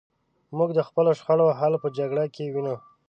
موږ 0.57 0.69
د 0.77 0.79
خپلو 0.87 1.11
شخړو 1.19 1.55
حل 1.59 1.73
په 1.83 1.87
جګړو 1.97 2.25
کې 2.35 2.43
وینو. 2.53 2.75